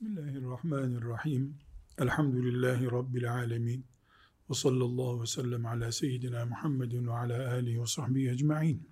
[0.00, 1.58] Bismillahirrahmanirrahim.
[1.98, 3.86] Elhamdülillahi Rabbil alemin.
[4.50, 8.90] Ve sallallahu ve sellem ala seyyidina Muhammedin ve ala alihi ve sahbihi ecma'in.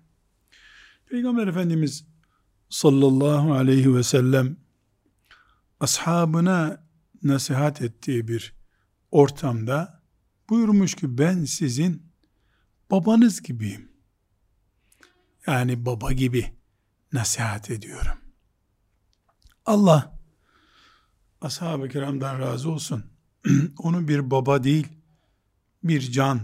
[1.05, 2.05] Peygamber Efendimiz
[2.69, 4.57] sallallahu aleyhi ve sellem
[5.79, 6.87] ashabına
[7.23, 8.53] nasihat ettiği bir
[9.11, 10.03] ortamda
[10.49, 12.03] buyurmuş ki ben sizin
[12.91, 13.91] babanız gibiyim.
[15.47, 16.53] Yani baba gibi
[17.13, 18.17] nasihat ediyorum.
[19.65, 20.14] Allah
[21.45, 23.03] ashab-ı kiramdan razı olsun.
[23.77, 24.87] Onu bir baba değil,
[25.83, 26.39] bir can,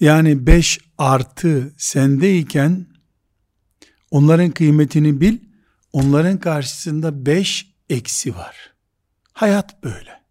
[0.00, 2.86] Yani beş artı sendeyken
[4.10, 5.38] onların kıymetini bil,
[5.92, 8.74] onların karşısında beş eksi var.
[9.32, 10.22] Hayat böyle.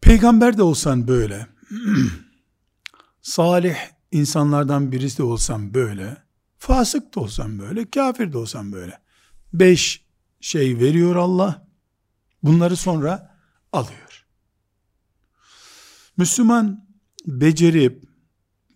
[0.00, 1.46] Peygamber de olsan böyle,
[3.22, 3.76] salih
[4.12, 6.16] insanlardan birisi de olsan böyle,
[6.58, 9.00] fasık da olsan böyle, kafir de olsan böyle.
[9.52, 10.04] Beş
[10.40, 11.68] şey veriyor Allah,
[12.42, 13.36] bunları sonra
[13.72, 14.03] alıyor.
[16.16, 16.88] Müslüman
[17.26, 18.04] becerip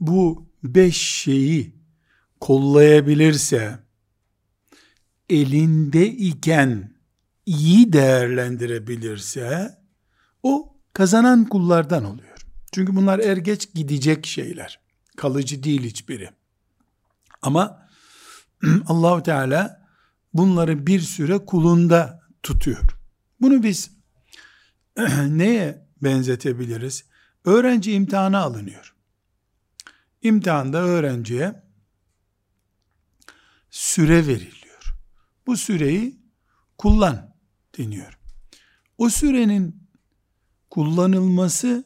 [0.00, 1.75] bu beş şeyi
[2.41, 3.78] kollayabilirse,
[5.28, 6.93] elinde iken
[7.47, 9.78] iyi değerlendirebilirse,
[10.43, 12.38] o kazanan kullardan oluyor.
[12.72, 14.81] Çünkü bunlar er geç gidecek şeyler.
[15.16, 16.31] Kalıcı değil hiçbiri.
[17.43, 17.88] Ama
[18.87, 19.88] Allahu Teala
[20.34, 22.84] bunları bir süre kulunda tutuyor.
[23.41, 23.91] Bunu biz
[25.28, 27.05] neye benzetebiliriz?
[27.44, 28.94] Öğrenci imtihana alınıyor.
[30.22, 31.62] İmtihanda öğrenciye
[33.71, 34.94] süre veriliyor.
[35.47, 36.19] Bu süreyi
[36.78, 37.34] kullan
[37.78, 38.19] deniyor.
[38.99, 39.88] O sürenin
[40.71, 41.84] kullanılması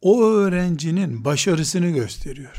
[0.00, 2.56] o öğrencinin başarısını gösteriyor.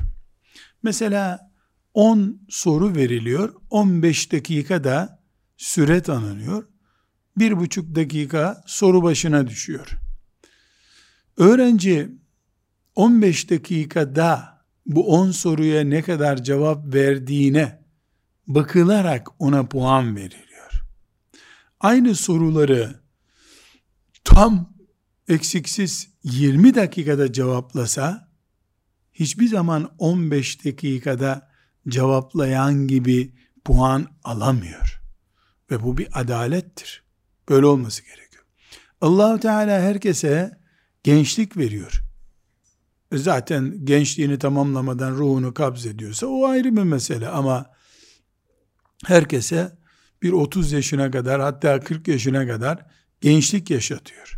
[0.83, 1.51] Mesela
[1.93, 5.23] 10 soru veriliyor, 15 dakikada
[5.57, 6.67] süre tanınıyor,
[7.37, 9.87] bir buçuk dakika soru başına düşüyor.
[11.37, 12.20] Öğrenci
[12.95, 17.81] 15 dakikada bu 10 soruya ne kadar cevap verdiğine
[18.47, 20.83] bakılarak ona puan veriliyor.
[21.79, 23.01] Aynı soruları
[24.23, 24.73] tam
[25.27, 28.31] eksiksiz 20 dakikada cevaplasa
[29.13, 31.51] hiçbir zaman 15 dakikada
[31.87, 33.35] cevaplayan gibi
[33.65, 35.01] puan alamıyor.
[35.71, 37.03] Ve bu bir adalettir.
[37.49, 38.45] Böyle olması gerekiyor.
[39.01, 40.59] Allahu Teala herkese
[41.03, 42.10] gençlik veriyor.
[43.13, 47.65] Zaten gençliğini tamamlamadan ruhunu kabz ediyorsa o ayrı bir mesele ama
[49.05, 49.77] herkese
[50.21, 52.85] bir 30 yaşına kadar hatta 40 yaşına kadar
[53.21, 54.37] gençlik yaşatıyor.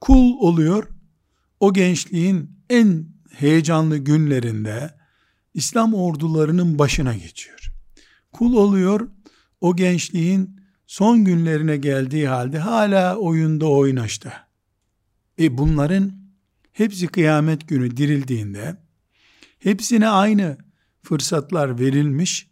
[0.00, 0.88] Kul oluyor.
[1.60, 4.94] O gençliğin en heyecanlı günlerinde
[5.54, 7.72] İslam ordularının başına geçiyor.
[8.32, 9.08] Kul oluyor.
[9.60, 14.48] O gençliğin son günlerine geldiği halde hala oyunda oynaşta.
[15.38, 16.25] E bunların
[16.76, 18.76] hepsi kıyamet günü dirildiğinde
[19.58, 20.58] hepsine aynı
[21.02, 22.50] fırsatlar verilmiş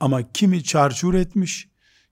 [0.00, 1.68] ama kimi çarçur etmiş,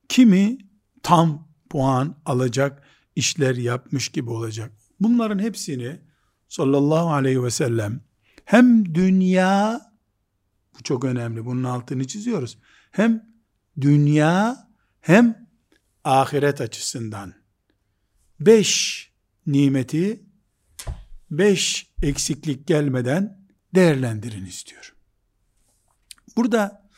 [0.08, 0.58] kimi
[1.02, 2.82] tam puan alacak
[3.16, 4.72] işler yapmış gibi olacak.
[5.00, 6.00] Bunların hepsini
[6.48, 8.00] sallallahu aleyhi ve sellem
[8.44, 9.80] hem dünya
[10.78, 12.58] bu çok önemli bunun altını çiziyoruz.
[12.90, 13.26] Hem
[13.80, 14.68] dünya
[15.00, 15.48] hem
[16.04, 17.34] ahiret açısından
[18.40, 19.10] beş
[19.46, 20.30] nimeti
[21.31, 23.38] beş eksiklik gelmeden
[23.75, 24.94] değerlendirin istiyor.
[26.37, 26.88] Burada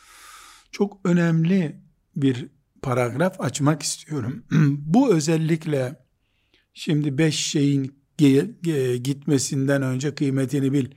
[0.71, 1.81] çok önemli
[2.17, 2.49] bir
[2.83, 4.45] paragraf açmak istiyorum.
[4.79, 6.05] Bu özellikle
[6.75, 8.03] şimdi beş şeyin
[9.03, 10.91] gitmesinden önce kıymetini bil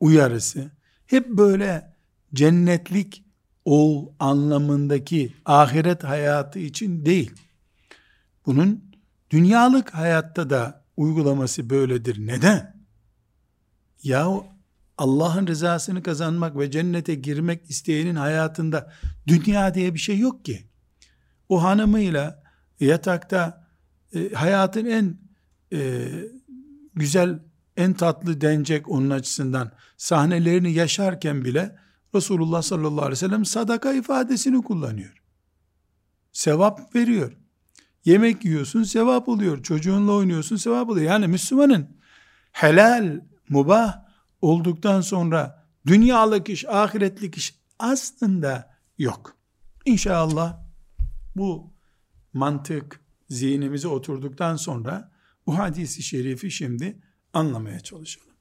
[0.00, 0.70] uyarısı
[1.06, 1.94] hep böyle
[2.34, 3.24] cennetlik
[3.64, 7.32] ol anlamındaki ahiret hayatı için değil.
[8.46, 8.84] Bunun
[9.30, 12.26] dünyalık hayatta da uygulaması böyledir.
[12.26, 12.73] Neden?
[14.04, 14.28] Ya
[14.98, 18.92] Allah'ın rızasını kazanmak ve cennete girmek isteyenin hayatında
[19.26, 20.64] dünya diye bir şey yok ki.
[21.48, 22.42] O hanımıyla
[22.80, 23.68] yatakta
[24.14, 25.18] e, hayatın en
[25.72, 26.08] e,
[26.94, 27.42] güzel,
[27.76, 31.76] en tatlı denecek onun açısından sahnelerini yaşarken bile
[32.14, 35.22] Resulullah sallallahu aleyhi ve sellem sadaka ifadesini kullanıyor.
[36.32, 37.32] Sevap veriyor.
[38.04, 39.62] Yemek yiyorsun sevap oluyor.
[39.62, 41.06] Çocuğunla oynuyorsun sevap oluyor.
[41.06, 41.88] Yani Müslümanın
[42.52, 44.04] helal, mubah
[44.42, 49.36] olduktan sonra dünyalık iş, ahiretlik iş aslında yok.
[49.84, 50.64] İnşallah
[51.36, 51.72] bu
[52.32, 55.12] mantık zihnimize oturduktan sonra
[55.46, 57.02] bu hadisi şerifi şimdi
[57.32, 58.34] anlamaya çalışalım.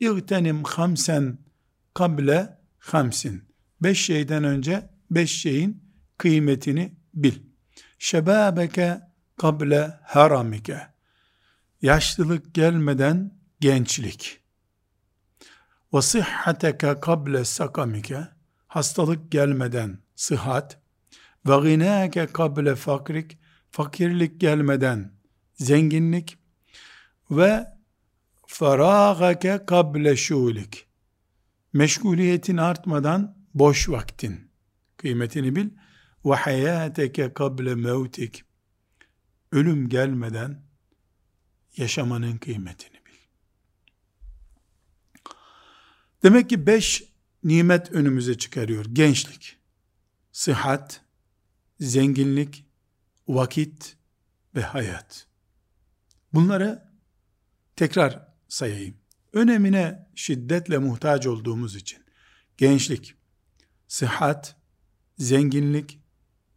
[0.00, 1.38] İğtenim hamsen
[1.94, 3.44] kable hamsin.
[3.82, 5.84] Beş şeyden önce beş şeyin
[6.18, 7.34] kıymetini bil.
[7.98, 9.00] Şebabeke
[9.36, 10.80] kable haramike.
[11.82, 14.45] Yaşlılık gelmeden gençlik.
[16.02, 18.28] Sıhhateke kable sakamike.
[18.66, 20.80] Hastalık gelmeden sıhhat.
[21.46, 23.38] Ve ginâke kable fakrik.
[23.70, 25.12] Fakirlik gelmeden
[25.54, 26.38] zenginlik.
[27.30, 27.66] Ve
[28.46, 30.86] ferâgake kable şulik.
[31.72, 34.50] Meşguliyetin artmadan boş vaktin
[34.96, 35.70] kıymetini bil.
[36.24, 38.44] Ve hayâteke kable mevtik.
[39.52, 40.62] Ölüm gelmeden
[41.76, 43.16] yaşamanın kıymetini bil.
[46.26, 47.04] Demek ki beş
[47.44, 48.84] nimet önümüze çıkarıyor.
[48.84, 49.56] Gençlik,
[50.32, 51.00] sıhhat,
[51.80, 52.64] zenginlik,
[53.28, 53.96] vakit
[54.54, 55.26] ve hayat.
[56.32, 56.92] Bunları
[57.76, 58.96] tekrar sayayım.
[59.32, 62.04] Önemine şiddetle muhtaç olduğumuz için
[62.56, 63.14] gençlik,
[63.88, 64.56] sıhhat,
[65.18, 66.00] zenginlik,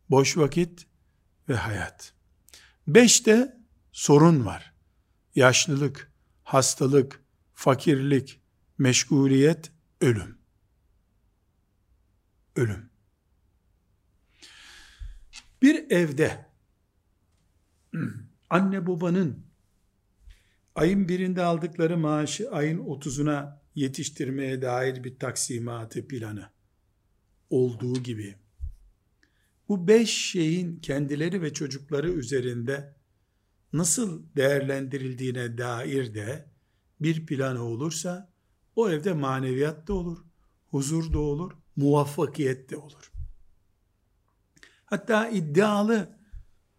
[0.09, 0.87] boş vakit
[1.49, 2.13] ve hayat.
[2.87, 3.57] Beşte
[3.91, 4.73] sorun var.
[5.35, 6.11] Yaşlılık,
[6.43, 7.23] hastalık,
[7.53, 8.38] fakirlik,
[8.79, 9.71] meşguliyet,
[10.01, 10.37] ölüm.
[12.55, 12.89] Ölüm.
[15.61, 16.45] Bir evde
[18.49, 19.45] anne babanın
[20.75, 26.49] ayın birinde aldıkları maaşı ayın otuzuna yetiştirmeye dair bir taksimatı planı
[27.49, 28.35] olduğu gibi
[29.69, 32.95] bu beş şeyin kendileri ve çocukları üzerinde
[33.73, 36.45] nasıl değerlendirildiğine dair de
[37.01, 38.28] bir planı olursa
[38.79, 40.17] o evde maneviyat da olur,
[40.67, 43.11] huzur da olur, muvaffakiyet de olur.
[44.85, 46.19] Hatta iddialı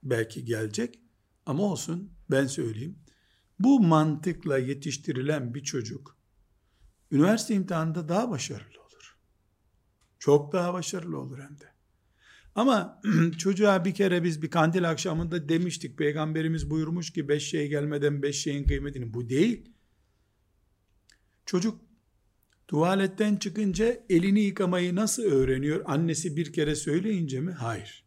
[0.02, 0.98] belki gelecek
[1.46, 2.98] ama olsun ben söyleyeyim.
[3.58, 6.16] Bu mantıkla yetiştirilen bir çocuk
[7.10, 9.18] üniversite imtihanında daha başarılı olur.
[10.18, 11.70] Çok daha başarılı olur hem de.
[12.54, 13.02] Ama
[13.38, 15.98] çocuğa bir kere biz bir kandil akşamında demiştik.
[15.98, 19.14] Peygamberimiz buyurmuş ki beş şey gelmeden beş şeyin kıymetini.
[19.14, 19.72] Bu değil.
[21.46, 21.89] Çocuk
[22.70, 25.82] tuvaletten çıkınca elini yıkamayı nasıl öğreniyor?
[25.84, 27.52] Annesi bir kere söyleyince mi?
[27.52, 28.04] Hayır.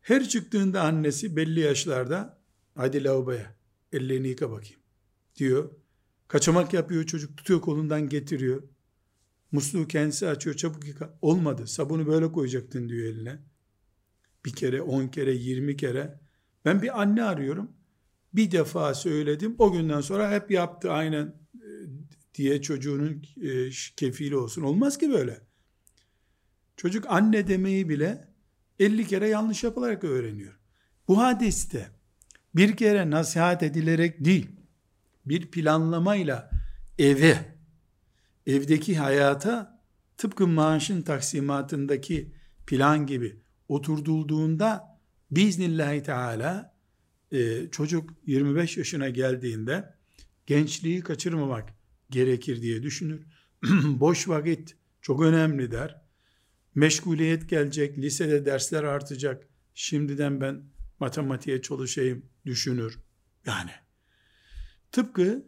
[0.00, 2.38] Her çıktığında annesi belli yaşlarda
[2.74, 3.56] hadi lavaboya
[3.92, 4.80] ellerini yıka bakayım
[5.36, 5.70] diyor.
[6.28, 8.62] Kaçamak yapıyor çocuk tutuyor kolundan getiriyor.
[9.52, 11.18] Musluğu kendisi açıyor çabuk yıka.
[11.22, 13.38] Olmadı sabunu böyle koyacaktın diyor eline.
[14.44, 16.20] Bir kere on kere yirmi kere.
[16.64, 17.70] Ben bir anne arıyorum.
[18.34, 21.68] Bir defa söyledim o günden sonra hep yaptı aynen e,
[22.34, 24.62] diye çocuğunun e, kefili olsun.
[24.62, 25.40] Olmaz ki böyle.
[26.76, 28.28] Çocuk anne demeyi bile
[28.78, 30.58] 50 kere yanlış yapılarak öğreniyor.
[31.08, 31.90] Bu hadiste
[32.54, 34.50] bir kere nasihat edilerek değil,
[35.26, 36.50] bir planlamayla
[36.98, 37.56] eve,
[38.46, 39.82] evdeki hayata
[40.16, 42.32] tıpkı maaşın taksimatındaki
[42.66, 44.98] plan gibi oturtulduğunda
[45.30, 46.74] biiznillahü teala
[47.32, 49.94] e, çocuk 25 yaşına geldiğinde
[50.46, 51.81] gençliği kaçırmamak
[52.12, 53.26] gerekir diye düşünür.
[53.84, 56.02] Boş vakit çok önemli der
[56.74, 60.64] meşguliyet gelecek, lisede dersler artacak, şimdiden ben
[61.00, 62.98] matematiğe çalışayım düşünür.
[63.46, 63.70] Yani
[64.92, 65.46] tıpkı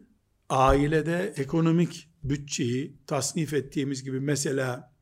[0.49, 4.95] ailede ekonomik bütçeyi tasnif ettiğimiz gibi mesela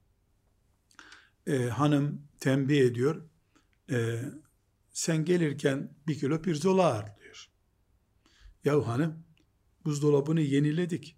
[1.48, 3.30] e, hanım tembih ediyor,
[3.90, 4.22] e,
[4.92, 7.50] sen gelirken bir kilo pirzola ağır diyor.
[8.64, 9.24] Yahu hanım
[9.86, 11.18] buzdolabını yeniledik.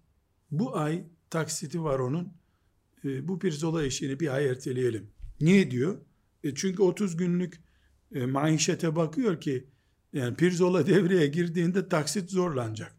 [0.50, 2.32] Bu ay taksiti var onun.
[3.04, 5.10] E, bu pirzola işini bir ay erteleyelim.
[5.40, 5.98] Niye diyor?
[6.44, 7.60] E çünkü 30 günlük
[8.14, 9.70] e, maişete bakıyor ki
[10.12, 12.96] yani pirzola devreye girdiğinde taksit zorlanacak.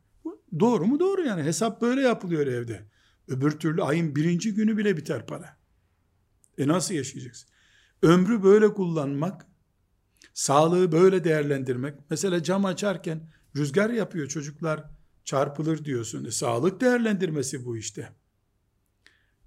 [0.59, 0.99] Doğru mu?
[0.99, 1.43] Doğru yani.
[1.43, 2.87] Hesap böyle yapılıyor evde.
[3.27, 5.57] Öbür türlü ayın birinci günü bile biter para.
[6.57, 7.49] E nasıl yaşayacaksın?
[8.01, 9.47] Ömrü böyle kullanmak,
[10.33, 11.95] sağlığı böyle değerlendirmek.
[12.09, 14.83] Mesela cam açarken rüzgar yapıyor çocuklar
[15.27, 16.25] çarpılır diyorsun.
[16.25, 18.09] E, sağlık değerlendirmesi bu işte.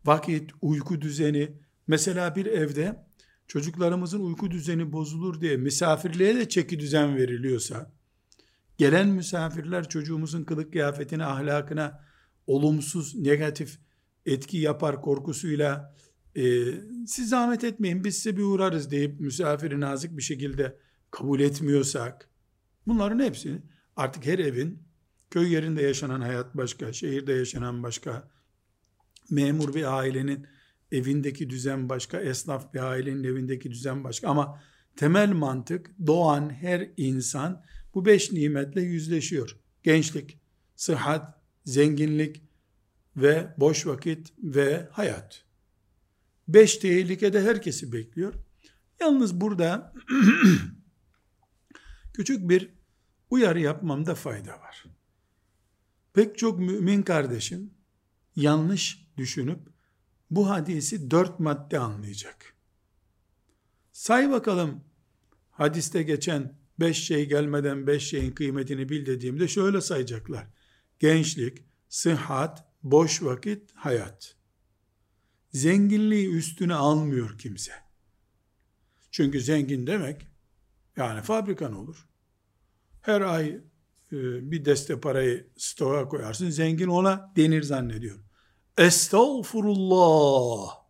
[0.04, 1.52] Vakit, uyku düzeni.
[1.87, 3.06] Mesela bir evde
[3.46, 7.92] çocuklarımızın uyku düzeni bozulur diye misafirliğe de çeki düzen veriliyorsa,
[8.78, 12.04] gelen misafirler çocuğumuzun kılık kıyafetine, ahlakına
[12.46, 13.78] olumsuz, negatif
[14.26, 15.96] etki yapar korkusuyla
[16.37, 16.64] e,
[17.06, 20.78] siz zahmet etmeyin biz size bir uğrarız deyip misafiri nazik bir şekilde
[21.10, 22.30] kabul etmiyorsak
[22.87, 23.62] bunların hepsini
[23.96, 24.89] artık her evin
[25.30, 28.30] köy yerinde yaşanan hayat başka, şehirde yaşanan başka,
[29.30, 30.46] memur bir ailenin
[30.92, 34.62] evindeki düzen başka, esnaf bir ailenin evindeki düzen başka ama
[34.96, 39.56] temel mantık doğan her insan bu beş nimetle yüzleşiyor.
[39.82, 40.40] Gençlik,
[40.76, 42.42] sıhhat, zenginlik
[43.16, 45.44] ve boş vakit ve hayat.
[46.49, 48.34] Beş tehlikede herkesi bekliyor.
[49.00, 49.92] Yalnız burada
[52.14, 52.68] küçük bir
[53.30, 54.84] uyarı yapmamda fayda var.
[56.12, 57.75] Pek çok mümin kardeşim
[58.37, 59.61] yanlış düşünüp
[60.31, 62.55] bu hadisi dört madde anlayacak.
[63.93, 64.85] Say bakalım
[65.50, 70.47] hadiste geçen beş şey gelmeden beş şeyin kıymetini bil dediğimde şöyle sayacaklar.
[70.99, 74.37] Gençlik, sıhhat, boş vakit, hayat.
[75.52, 77.73] Zenginliği üstüne almıyor kimse.
[79.11, 80.26] Çünkü zengin demek
[80.97, 82.09] yani fabrikan olur.
[83.02, 83.61] Her ay
[84.12, 86.50] bir deste parayı stoğa koyarsın.
[86.50, 88.19] Zengin ona denir zannediyor.
[88.79, 90.81] Estağfurullah.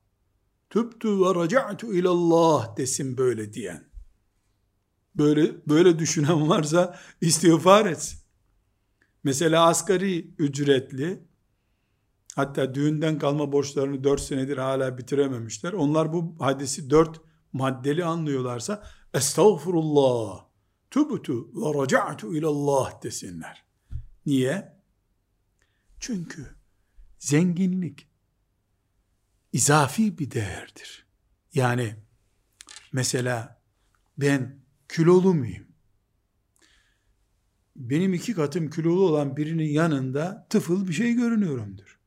[0.70, 3.90] Tübtü ve raca'tu ilallah desin böyle diyen.
[5.14, 8.20] Böyle böyle düşünen varsa istiğfar etsin.
[9.24, 11.28] Mesela asgari ücretli
[12.36, 15.72] hatta düğünden kalma borçlarını dört senedir hala bitirememişler.
[15.72, 17.20] Onlar bu hadisi dört
[17.52, 18.82] maddeli anlıyorlarsa
[19.14, 20.49] estağfurullah
[20.90, 23.64] tübtü ve raca'tu ilallah desinler.
[24.26, 24.80] Niye?
[26.00, 26.46] Çünkü
[27.18, 28.08] zenginlik
[29.52, 31.06] izafi bir değerdir.
[31.54, 31.96] Yani
[32.92, 33.62] mesela
[34.18, 35.66] ben kilolu muyum?
[37.76, 42.00] Benim iki katım kilolu olan birinin yanında tıfıl bir şey görünüyorumdur.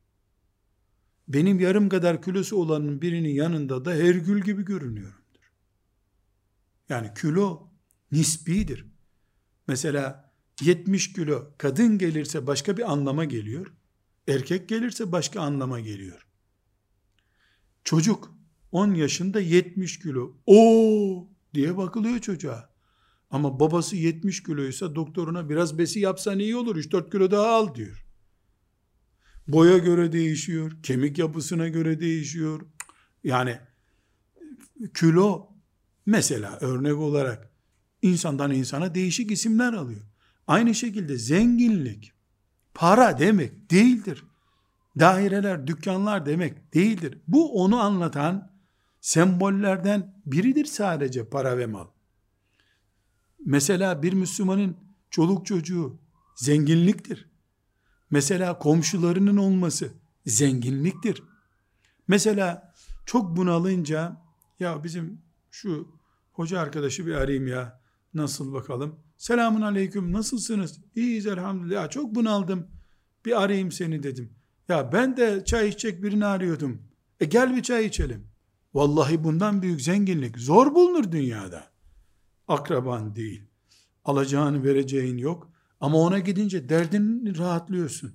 [1.28, 5.52] Benim yarım kadar kilosu olanın birinin yanında da hergül gibi görünüyorumdur.
[6.88, 7.73] Yani kilo
[8.14, 8.86] nisbidir.
[9.68, 13.72] Mesela 70 kilo kadın gelirse başka bir anlama geliyor.
[14.28, 16.26] Erkek gelirse başka anlama geliyor.
[17.84, 18.34] Çocuk
[18.72, 20.36] 10 yaşında 70 kilo.
[20.46, 22.74] O diye bakılıyor çocuğa.
[23.30, 28.04] Ama babası 70 kiloysa doktoruna biraz besi yapsan iyi olur 3-4 kilo daha al diyor.
[29.48, 32.60] Boya göre değişiyor, kemik yapısına göre değişiyor.
[33.24, 33.60] Yani
[34.94, 35.48] kilo
[36.06, 37.53] mesela örnek olarak
[38.04, 40.00] insandan insana değişik isimler alıyor.
[40.46, 42.12] Aynı şekilde zenginlik
[42.74, 44.24] para demek değildir.
[44.98, 47.18] Daireler, dükkanlar demek değildir.
[47.28, 48.52] Bu onu anlatan
[49.00, 51.86] sembollerden biridir sadece para ve mal.
[53.46, 54.76] Mesela bir Müslümanın
[55.10, 55.98] çoluk çocuğu
[56.36, 57.28] zenginliktir.
[58.10, 59.92] Mesela komşularının olması
[60.26, 61.22] zenginliktir.
[62.08, 62.74] Mesela
[63.06, 64.16] çok bunalınca
[64.60, 65.88] ya bizim şu
[66.32, 67.83] hoca arkadaşı bir arayayım ya
[68.14, 69.00] nasıl bakalım.
[69.16, 70.80] Selamun aleyküm nasılsınız?
[70.94, 71.90] İyiyiz elhamdülillah.
[71.90, 72.66] Çok bunaldım.
[73.24, 74.32] Bir arayayım seni dedim.
[74.68, 76.82] Ya ben de çay içecek birini arıyordum.
[77.20, 78.26] E gel bir çay içelim.
[78.74, 81.64] Vallahi bundan büyük zenginlik zor bulunur dünyada.
[82.48, 83.42] Akraban değil.
[84.04, 85.50] Alacağını vereceğin yok.
[85.80, 88.12] Ama ona gidince derdin rahatlıyorsun.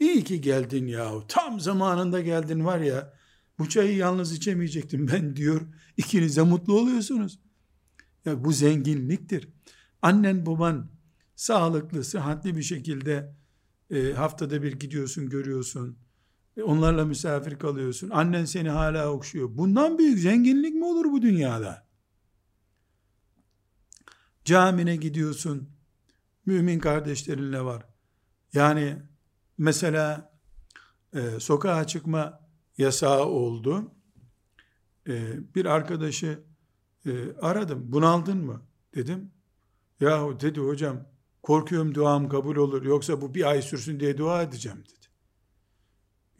[0.00, 1.24] İyi ki geldin yahu.
[1.28, 3.14] Tam zamanında geldin var ya.
[3.58, 5.60] Bu çayı yalnız içemeyecektim ben diyor.
[5.96, 7.38] İkiniz de mutlu oluyorsunuz.
[8.28, 9.48] Ya bu zenginliktir.
[10.02, 10.90] Annen baban
[11.36, 13.34] sağlıklı, sıhhatli bir şekilde
[13.90, 15.98] e, haftada bir gidiyorsun, görüyorsun.
[16.56, 18.10] E, onlarla misafir kalıyorsun.
[18.10, 19.48] Annen seni hala okşuyor.
[19.52, 21.86] Bundan büyük zenginlik mi olur bu dünyada?
[24.44, 25.68] Camine gidiyorsun.
[26.46, 27.84] Mümin kardeşlerinle var.
[28.52, 29.02] Yani
[29.58, 30.32] mesela
[31.14, 32.40] e, sokağa çıkma
[32.78, 33.92] yasağı oldu.
[35.08, 36.47] E, bir arkadaşı
[37.06, 37.92] e, aradım.
[37.92, 38.62] Bunaldın mı?
[38.94, 39.30] Dedim.
[40.00, 41.06] Yahu dedi hocam
[41.42, 45.06] korkuyorum duam kabul olur yoksa bu bir ay sürsün diye dua edeceğim dedi.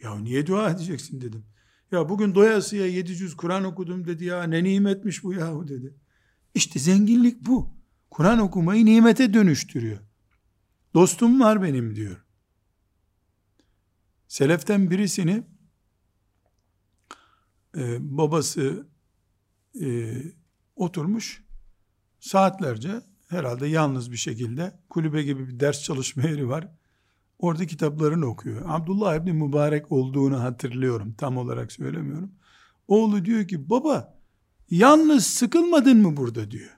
[0.02, 1.44] Ya niye dua edeceksin dedim.
[1.92, 5.94] Ya bugün doyasıya 700 Kur'an okudum dedi ya ne nimetmiş bu yahu dedi.
[6.54, 7.78] İşte zenginlik bu.
[8.10, 9.98] Kur'an okumayı nimete dönüştürüyor.
[10.94, 12.24] Dostum var benim diyor.
[14.28, 15.42] Seleften birisini
[17.76, 18.86] e, babası
[19.80, 20.16] e,
[20.80, 21.44] oturmuş
[22.20, 26.68] saatlerce herhalde yalnız bir şekilde kulübe gibi bir ders çalışma yeri var.
[27.38, 28.62] Orada kitaplarını okuyor.
[28.66, 31.14] Abdullah İbni Mübarek olduğunu hatırlıyorum.
[31.18, 32.32] Tam olarak söylemiyorum.
[32.88, 34.18] Oğlu diyor ki baba
[34.70, 36.70] yalnız sıkılmadın mı burada diyor.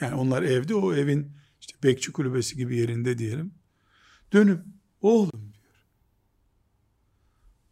[0.00, 3.54] Yani onlar evde o evin işte bekçi kulübesi gibi yerinde diyelim.
[4.32, 4.64] Dönüp
[5.00, 5.52] oğlum diyor.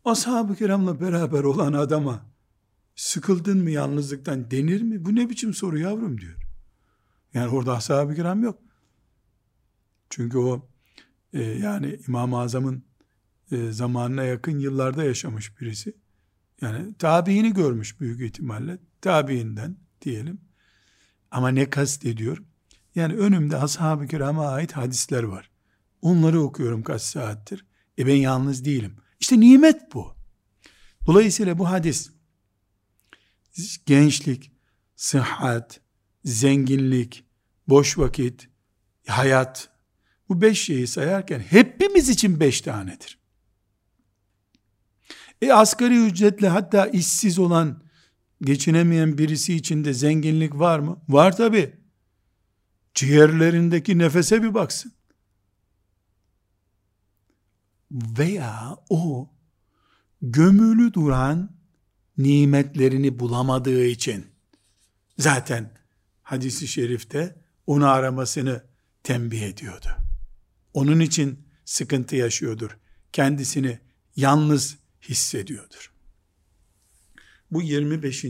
[0.04, 2.26] Ashab-ı kiramla beraber olan adama
[3.00, 5.04] sıkıldın mı yalnızlıktan denir mi?
[5.04, 6.36] Bu ne biçim soru yavrum diyor.
[7.34, 8.58] Yani orada ashab-ı kiram yok.
[10.10, 10.68] Çünkü o
[11.32, 12.84] e, yani İmam-ı Azam'ın
[13.52, 15.96] e, zamanına yakın yıllarda yaşamış birisi.
[16.60, 18.78] Yani tabiini görmüş büyük ihtimalle.
[19.00, 20.40] Tabiinden diyelim.
[21.30, 22.42] Ama ne kast ediyor?
[22.94, 25.50] Yani önümde ashab-ı kirama ait hadisler var.
[26.02, 27.66] Onları okuyorum kaç saattir.
[27.98, 28.96] E ben yalnız değilim.
[29.20, 30.14] İşte nimet bu.
[31.06, 32.19] Dolayısıyla bu hadis
[33.86, 34.52] gençlik,
[34.96, 35.80] sıhhat,
[36.24, 37.24] zenginlik,
[37.68, 38.48] boş vakit,
[39.06, 39.70] hayat
[40.28, 43.18] bu beş şeyi sayarken hepimiz için beş tanedir.
[45.42, 47.82] E asgari ücretle hatta işsiz olan,
[48.42, 51.02] geçinemeyen birisi için de zenginlik var mı?
[51.08, 51.74] Var tabi.
[52.94, 54.92] Ciğerlerindeki nefese bir baksın.
[57.90, 59.30] Veya o
[60.22, 61.59] gömülü duran
[62.22, 64.26] nimetlerini bulamadığı için
[65.18, 65.78] zaten
[66.22, 67.36] hadisi şerifte
[67.66, 68.64] onu aramasını
[69.02, 69.88] tembih ediyordu.
[70.74, 72.78] Onun için sıkıntı yaşıyordur.
[73.12, 73.78] Kendisini
[74.16, 75.92] yalnız hissediyordur.
[77.50, 78.24] Bu 25.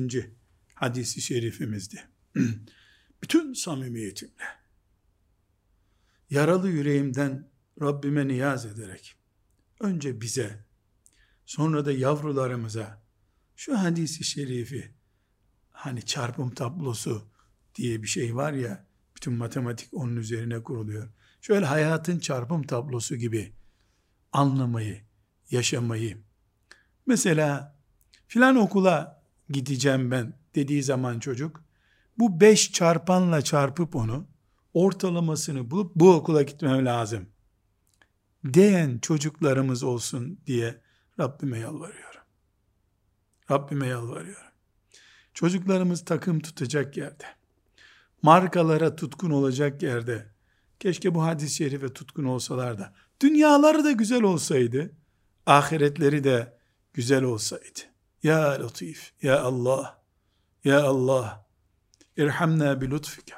[0.75, 2.09] hadisi şerifimizdi.
[3.23, 4.45] Bütün samimiyetimle
[6.31, 7.51] yaralı yüreğimden
[7.81, 9.17] Rabbime niyaz ederek
[9.81, 10.65] önce bize
[11.47, 13.03] sonra da yavrularımıza
[13.61, 14.95] şu hadisi şerifi
[15.71, 17.29] hani çarpım tablosu
[17.75, 21.09] diye bir şey var ya bütün matematik onun üzerine kuruluyor.
[21.41, 23.53] Şöyle hayatın çarpım tablosu gibi
[24.33, 25.01] anlamayı,
[25.51, 26.19] yaşamayı.
[27.07, 27.77] Mesela
[28.29, 31.65] filan okula gideceğim ben dediği zaman çocuk
[32.19, 34.29] bu beş çarpanla çarpıp onu
[34.75, 37.29] ortalamasını bulup bu okula gitmem lazım
[38.53, 40.81] diyen çocuklarımız olsun diye
[41.19, 42.10] Rabbime yalvarıyorum.
[43.51, 44.51] Rabbime yalvarıyorum.
[45.35, 47.25] Çocuklarımız takım tutacak yerde,
[48.23, 50.33] markalara tutkun olacak yerde,
[50.81, 54.91] keşke bu hadis-i şerife tutkun olsalar da, dünyaları da güzel olsaydı,
[55.47, 56.59] ahiretleri de
[56.93, 57.81] güzel olsaydı.
[58.23, 60.03] Ya Latif, Ya Allah,
[60.65, 61.47] Ya Allah,
[62.17, 63.35] irhamna bi lütfike,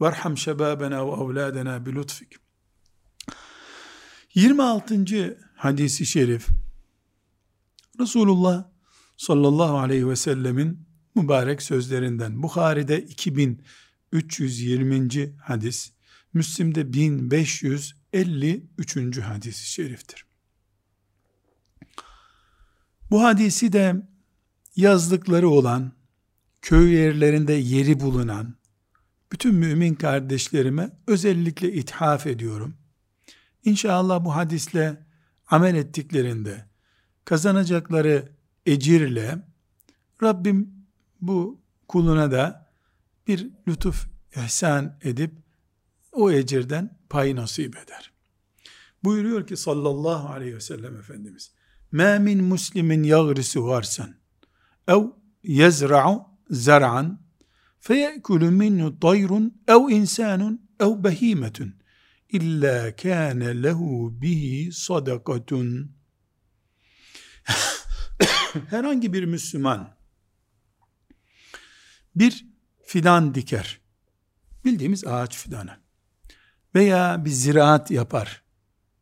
[0.00, 2.36] varham şebabena ve evladena bi lütfike.
[4.34, 5.38] 26.
[5.56, 6.48] hadisi şerif,
[8.00, 8.71] Resulullah
[9.16, 12.42] sallallahu aleyhi ve sellemin mübarek sözlerinden.
[12.42, 15.36] Bukhari'de 2320.
[15.40, 15.92] hadis,
[16.34, 19.18] Müslim'de 1553.
[19.18, 20.26] hadisi şeriftir.
[23.10, 24.06] Bu hadisi de
[24.76, 25.92] yazlıkları olan,
[26.62, 28.54] köy yerlerinde yeri bulunan,
[29.32, 32.76] bütün mümin kardeşlerime özellikle ithaf ediyorum.
[33.64, 35.06] İnşallah bu hadisle
[35.46, 36.66] amel ettiklerinde
[37.24, 38.28] kazanacakları
[38.65, 39.39] ecirle
[40.23, 40.71] Rabbim
[41.21, 42.71] bu kuluna da
[43.27, 45.31] bir lütuf ihsan edip
[46.11, 48.13] o ecirden pay nasip eder.
[49.03, 51.51] Buyuruyor ki sallallahu aleyhi ve sellem Efendimiz
[51.93, 54.07] مَا مِنْ مُسْلِمٍ يَغْرِسُ غَرْسًا
[54.93, 55.01] اَوْ
[55.43, 56.05] يَزْرَعُ
[56.49, 57.17] زَرْعًا
[57.79, 59.31] فَيَأْكُلُ مِنْهُ طَيْرٌ
[59.69, 60.41] اَوْ اِنْسَانٌ
[60.81, 61.59] اَوْ بَه۪يمَةٌ
[62.37, 65.51] اِلَّا كَانَ لَهُ بِهِ صَدَقَةٌ
[68.70, 69.96] Herhangi bir Müslüman
[72.16, 72.46] bir
[72.86, 73.80] fidan diker.
[74.64, 75.76] Bildiğimiz ağaç fidanı.
[76.74, 78.42] Veya bir ziraat yapar.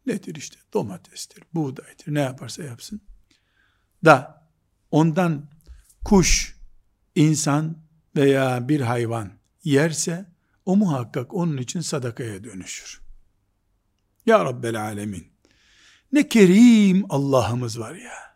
[0.07, 0.59] Nedir işte?
[0.73, 3.01] Domatestir, buğdaydır, ne yaparsa yapsın.
[4.05, 4.49] Da
[4.91, 5.51] ondan
[6.05, 6.57] kuş,
[7.15, 7.79] insan
[8.17, 9.33] veya bir hayvan
[9.65, 10.27] yerse
[10.67, 13.01] o muhakkak onun için sadakaya dönüşür.
[14.27, 15.33] Ya Rabbel Alemin.
[16.13, 18.30] Ne kerim Allah'ımız var ya.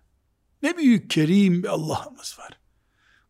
[0.64, 2.59] Ne büyük kerim bir Allah'ımız var.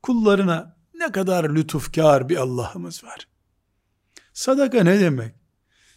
[0.03, 3.29] Kullarına ne kadar lütufkar bir Allah'ımız var.
[4.33, 5.35] Sadaka ne demek?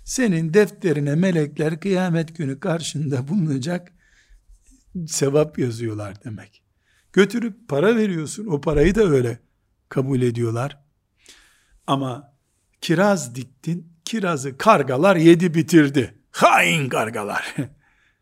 [0.03, 3.91] Senin defterine melekler kıyamet günü karşında bulunacak
[5.07, 6.63] sevap yazıyorlar demek.
[7.13, 8.45] Götürüp para veriyorsun.
[8.45, 9.39] O parayı da öyle
[9.89, 10.83] kabul ediyorlar.
[11.87, 12.33] Ama
[12.81, 13.93] kiraz diktin.
[14.05, 16.19] Kirazı kargalar yedi bitirdi.
[16.31, 17.55] Hain kargalar.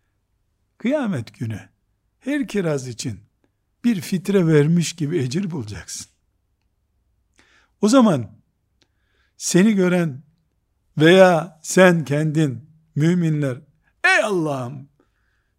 [0.78, 1.75] Kıyamet günü
[2.26, 3.20] her kiraz için
[3.84, 6.08] bir fitre vermiş gibi ecir bulacaksın.
[7.82, 8.32] O zaman
[9.38, 10.24] seni gören
[10.98, 13.58] veya sen kendin müminler
[14.04, 14.90] ey Allah'ım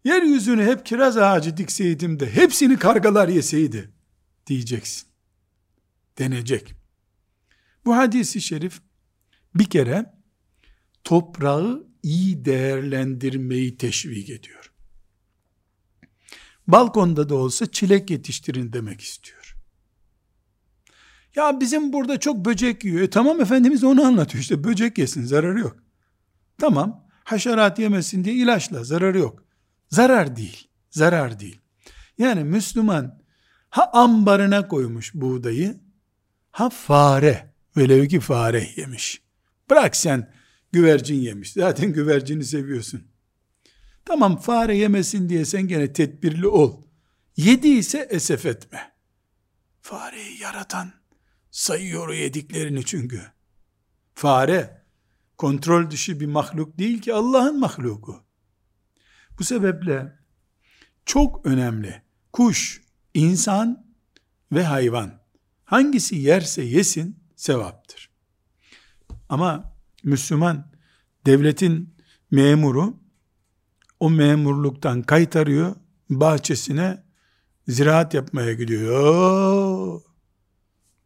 [0.03, 3.91] yeryüzünü hep kiraz ağacı dikseydim de hepsini kargalar yeseydi
[4.47, 5.07] diyeceksin.
[6.17, 6.75] Denecek.
[7.85, 8.81] Bu hadisi şerif
[9.55, 10.13] bir kere
[11.03, 14.56] toprağı iyi değerlendirmeyi teşvik ediyor.
[16.67, 19.55] Balkonda da olsa çilek yetiştirin demek istiyor.
[21.35, 23.01] Ya bizim burada çok böcek yiyor.
[23.01, 25.77] E tamam Efendimiz onu anlatıyor işte böcek yesin zararı yok.
[26.57, 29.43] Tamam haşerat yemesin diye ilaçla zararı yok.
[29.89, 30.67] Zarar değil.
[30.89, 31.59] Zarar değil.
[32.17, 33.21] Yani Müslüman
[33.69, 35.79] ha ambarına koymuş buğdayı
[36.51, 39.21] ha fare velev ki fare yemiş.
[39.69, 40.33] Bırak sen
[40.71, 41.53] güvercin yemiş.
[41.53, 43.03] Zaten güvercini seviyorsun.
[44.07, 46.81] Tamam fare yemesin diye sen gene tedbirli ol.
[47.37, 48.91] Yediyse esef etme.
[49.81, 50.93] Fareyi yaratan
[51.51, 53.21] sayıyor yediklerini çünkü.
[54.13, 54.85] Fare
[55.37, 58.23] kontrol dışı bir mahluk değil ki Allah'ın mahluku.
[59.39, 60.19] Bu sebeple
[61.05, 62.01] çok önemli.
[62.33, 62.81] Kuş,
[63.13, 63.87] insan
[64.51, 65.21] ve hayvan
[65.65, 68.09] hangisi yerse yesin sevaptır.
[69.29, 70.71] Ama Müslüman
[71.25, 71.95] devletin
[72.31, 73.06] memuru
[73.99, 75.75] o memurluktan kaytarıyor
[76.09, 77.03] bahçesine
[77.67, 80.01] ziraat yapmaya gidiyor.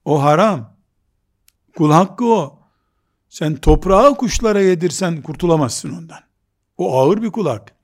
[0.06, 0.78] O haram.
[1.78, 2.60] Kul hakkı o.
[3.30, 6.20] Sen toprağı kuşlara yedirsen kurtulamazsın ondan.
[6.78, 7.76] O ağır bir kulak.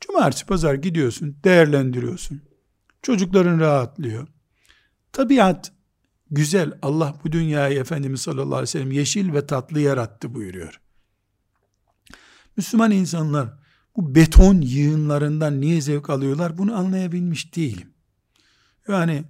[0.00, 2.42] Cumartesi pazar gidiyorsun, değerlendiriyorsun.
[3.02, 4.28] Çocukların rahatlıyor.
[5.12, 5.72] Tabiat
[6.30, 6.78] güzel.
[6.82, 10.80] Allah bu dünyayı Efendimiz sallallahu aleyhi ve sellem yeşil ve tatlı yarattı buyuruyor.
[12.56, 13.61] Müslüman insanlar
[13.96, 17.88] bu beton yığınlarından niye zevk alıyorlar bunu anlayabilmiş değilim.
[18.88, 19.24] Yani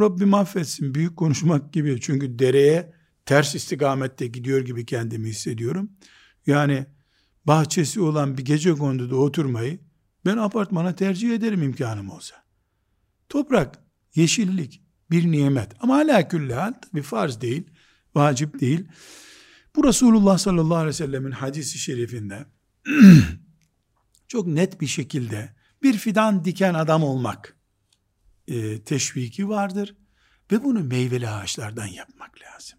[0.00, 2.92] Rabbim affetsin büyük konuşmak gibi çünkü dereye
[3.26, 5.90] ters istikamette gidiyor gibi kendimi hissediyorum.
[6.46, 6.86] Yani
[7.44, 9.80] bahçesi olan bir gece konduda oturmayı
[10.24, 12.36] ben apartmana tercih ederim imkanım olsa.
[13.28, 13.78] Toprak,
[14.14, 17.70] yeşillik bir nimet ama hala küllehal bir farz değil,
[18.14, 18.88] vacip değil.
[19.76, 22.46] Bu Resulullah sallallahu aleyhi ve sellemin hadisi şerifinde
[24.28, 27.56] çok net bir şekilde bir fidan diken adam olmak
[28.48, 29.96] e, teşviki vardır
[30.52, 32.78] ve bunu meyveli ağaçlardan yapmak lazım.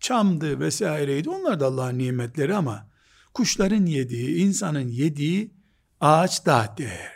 [0.00, 2.90] Çamdı vesaireydi onlar da Allah'ın nimetleri ama
[3.34, 5.54] kuşların yediği, insanın yediği
[6.00, 7.14] ağaç daha değerli.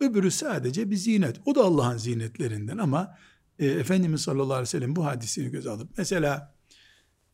[0.00, 1.40] Öbürü sadece bir zinet.
[1.44, 3.18] O da Allah'ın zinetlerinden ama
[3.58, 6.54] e, Efendimiz sallallahu aleyhi ve sellem bu hadisini göz alıp mesela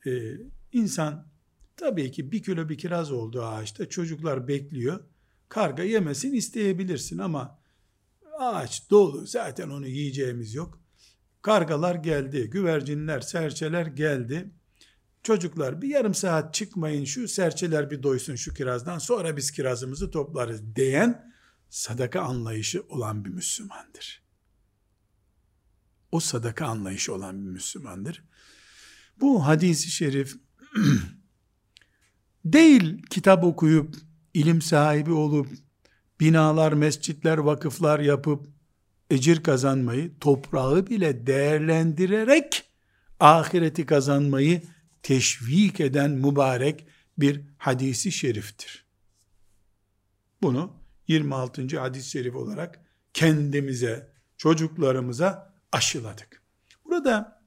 [0.07, 0.11] e,
[0.73, 1.27] insan
[1.81, 5.01] tabii ki bir kilo bir kiraz oldu ağaçta çocuklar bekliyor.
[5.49, 7.59] Karga yemesin isteyebilirsin ama
[8.39, 10.81] ağaç dolu zaten onu yiyeceğimiz yok.
[11.43, 14.51] Kargalar geldi, güvercinler, serçeler geldi.
[15.23, 20.77] Çocuklar bir yarım saat çıkmayın şu serçeler bir doysun şu kirazdan sonra biz kirazımızı toplarız
[20.77, 21.33] diyen
[21.71, 24.23] sadaka anlayışı olan bir Müslümandır.
[26.13, 28.25] O sadaka anlayışı olan bir Müslümandır.
[29.21, 30.37] Bu hadisi şerif
[32.45, 33.95] değil kitap okuyup,
[34.35, 35.49] ilim sahibi olup,
[36.21, 38.47] binalar, mescitler, vakıflar yapıp,
[39.11, 42.65] ecir kazanmayı, toprağı bile değerlendirerek,
[43.21, 44.63] ahireti kazanmayı
[45.03, 46.87] teşvik eden mübarek
[47.19, 48.85] bir hadisi şeriftir.
[50.43, 50.73] Bunu
[51.09, 51.79] 26.
[51.81, 52.81] hadis-i şerif olarak
[53.15, 56.43] kendimize, çocuklarımıza aşıladık.
[56.85, 57.43] Burada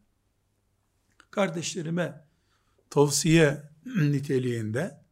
[1.32, 2.26] kardeşlerime
[2.90, 5.04] tavsiye niteliğinde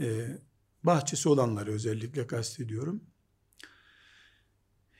[0.00, 0.38] e,
[0.82, 3.04] bahçesi olanları özellikle kastediyorum.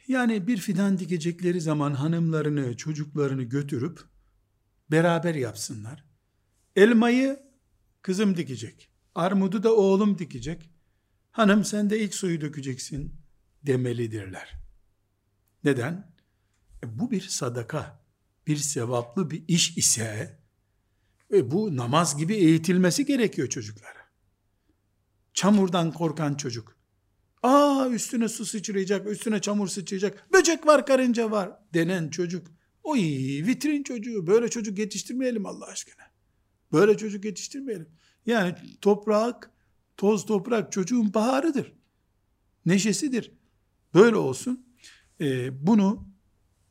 [0.08, 4.00] Yani bir fidan dikecekleri zaman hanımlarını, çocuklarını götürüp
[4.90, 6.04] beraber yapsınlar.
[6.76, 7.42] Elmayı
[8.02, 8.90] kızım dikecek.
[9.14, 10.70] Armudu da oğlum dikecek.
[11.30, 13.14] Hanım sen de ilk suyu dökeceksin
[13.62, 14.58] demelidirler.
[15.64, 16.12] Neden?
[16.84, 18.04] E, bu bir sadaka,
[18.46, 20.40] bir sevaplı bir iş ise
[21.32, 24.08] e, bu namaz gibi eğitilmesi gerekiyor çocuklara.
[25.34, 26.76] Çamurdan korkan çocuk.
[27.42, 32.46] Aa üstüne su sıçrayacak, üstüne çamur sıçrayacak, böcek var, karınca var denen çocuk.
[32.82, 33.00] Oy
[33.46, 36.04] vitrin çocuğu, böyle çocuk yetiştirmeyelim Allah aşkına.
[36.72, 37.88] Böyle çocuk yetiştirmeyelim.
[38.26, 39.50] Yani toprak,
[39.96, 41.72] toz toprak çocuğun baharıdır.
[42.66, 43.32] neşesidir.
[43.94, 44.66] Böyle olsun.
[45.20, 46.08] Ee, bunu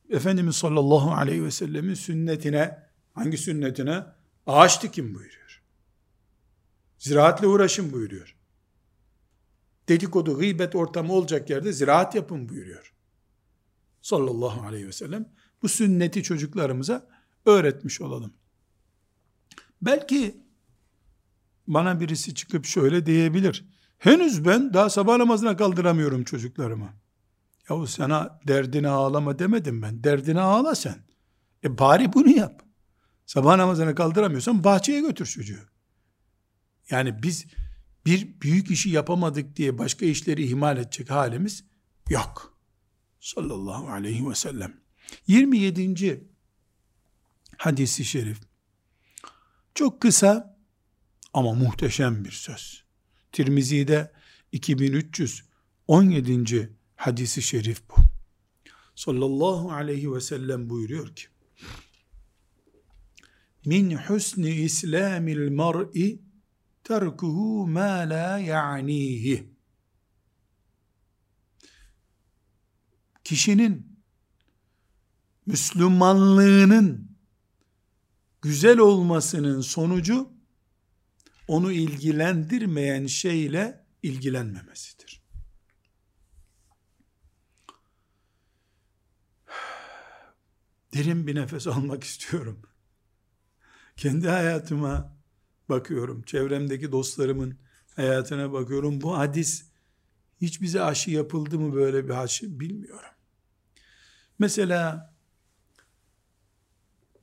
[0.09, 4.03] Efendimiz sallallahu aleyhi ve sellemin sünnetine, hangi sünnetine?
[4.47, 5.63] Ağaç dikim buyuruyor.
[6.97, 8.35] Ziraatle uğraşın buyuruyor.
[9.89, 12.93] Dedikodu, gıybet ortamı olacak yerde ziraat yapın buyuruyor.
[14.01, 15.29] Sallallahu aleyhi ve sellem.
[15.61, 17.07] Bu sünneti çocuklarımıza
[17.45, 18.33] öğretmiş olalım.
[19.81, 20.37] Belki
[21.67, 23.65] bana birisi çıkıp şöyle diyebilir.
[23.97, 26.93] Henüz ben daha sabah namazına kaldıramıyorum çocuklarımı.
[27.69, 30.03] Yahu sana derdini ağlama demedim ben.
[30.03, 30.97] Derdini ağla sen.
[31.63, 32.66] E bari bunu yap.
[33.27, 35.59] Sabah namazına kaldıramıyorsan bahçeye götür çocuğu.
[36.89, 37.45] Yani biz
[38.05, 41.63] bir büyük işi yapamadık diye başka işleri ihmal edecek halimiz
[42.09, 42.57] yok.
[43.19, 44.77] Sallallahu aleyhi ve sellem.
[45.27, 46.27] 27.
[47.57, 48.39] hadisi şerif.
[49.75, 50.57] Çok kısa
[51.33, 52.83] ama muhteşem bir söz.
[53.31, 54.11] Tirmizi'de
[54.51, 56.77] 2317.
[56.95, 57.95] hadisi şerif bu.
[58.95, 61.27] Sallallahu aleyhi ve sellem buyuruyor ki
[63.67, 66.21] Min husni islamil mar'i
[66.83, 69.49] terkuhu ma la ya'nihi
[73.23, 73.99] Kişinin
[75.45, 77.11] Müslümanlığının
[78.41, 80.31] güzel olmasının sonucu
[81.47, 85.23] onu ilgilendirmeyen şeyle ilgilenmemesidir.
[90.93, 92.61] Derin bir nefes almak istiyorum.
[93.97, 95.17] Kendi hayatıma
[95.69, 96.21] bakıyorum.
[96.21, 97.57] Çevremdeki dostlarımın
[97.95, 99.01] hayatına bakıyorum.
[99.01, 99.65] Bu hadis
[100.41, 103.09] hiç bize aşı yapıldı mı böyle bir aşı bilmiyorum.
[104.39, 105.13] Mesela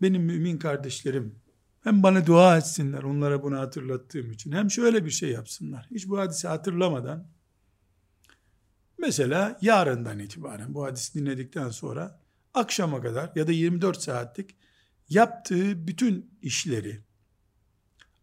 [0.03, 1.35] benim mümin kardeşlerim
[1.81, 5.87] hem bana dua etsinler onlara bunu hatırlattığım için hem şöyle bir şey yapsınlar.
[5.91, 7.27] Hiç bu hadisi hatırlamadan
[8.99, 12.21] mesela yarından itibaren bu hadisi dinledikten sonra
[12.55, 14.57] akşama kadar ya da 24 saatlik
[15.09, 17.05] yaptığı bütün işleri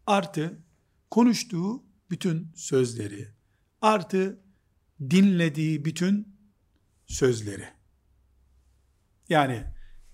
[0.05, 0.63] artı
[1.11, 3.27] konuştuğu bütün sözleri
[3.81, 4.41] artı
[5.09, 6.37] dinlediği bütün
[7.07, 7.67] sözleri
[9.29, 9.65] yani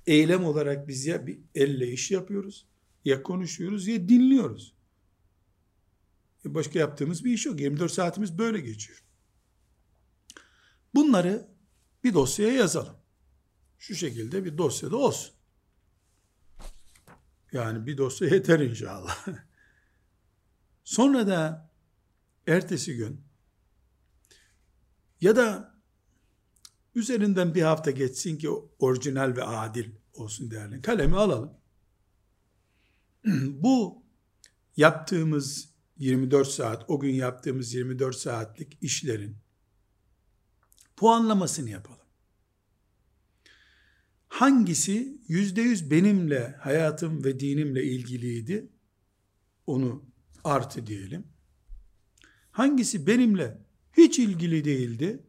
[0.08, 2.68] eylem olarak biz ya bir elle iş yapıyoruz,
[3.06, 4.74] ya konuşuyoruz ya dinliyoruz.
[6.46, 7.60] E başka yaptığımız bir iş yok.
[7.60, 9.04] 24 saatimiz böyle geçiyor.
[10.96, 11.48] Bunları
[12.04, 12.96] bir dosyaya yazalım.
[13.80, 15.34] Şu şekilde bir dosyada olsun.
[17.58, 19.28] Yani bir dosya yeter inşallah.
[20.84, 21.72] Sonra da
[22.48, 23.22] ertesi gün
[25.22, 25.78] ya da
[26.98, 30.82] Üzerinden bir hafta geçsin ki orijinal ve adil olsun değerli.
[30.82, 31.54] Kalemi alalım.
[33.64, 34.04] Bu
[34.78, 39.38] yaptığımız 24 saat, o gün yaptığımız 24 saatlik işlerin
[40.96, 42.07] puanlamasını yapalım.
[44.28, 48.70] Hangisi yüzde yüz benimle, hayatım ve dinimle ilgiliydi?
[49.68, 50.06] Onu
[50.44, 51.28] artı diyelim.
[52.52, 53.58] Hangisi benimle
[53.98, 55.24] hiç ilgili değildi?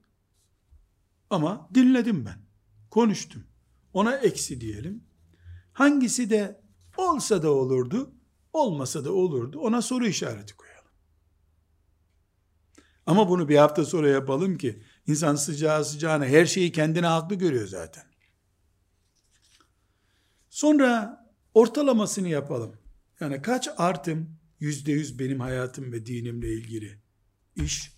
[1.31, 2.39] Ama dinledim ben.
[2.91, 3.45] Konuştum.
[3.93, 5.05] Ona eksi diyelim.
[5.73, 6.61] Hangisi de
[6.97, 8.15] olsa da olurdu,
[8.53, 9.59] olmasa da olurdu.
[9.61, 10.91] Ona soru işareti koyalım.
[13.07, 17.67] Ama bunu bir hafta sonra yapalım ki insan sıcağı sıcağına her şeyi kendine haklı görüyor
[17.67, 18.08] zaten.
[20.59, 22.77] Sonra ortalamasını yapalım.
[23.21, 26.99] Yani kaç artım yüzde yüz benim hayatım ve dinimle ilgili
[27.57, 27.92] iş,